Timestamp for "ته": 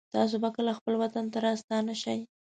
1.33-1.37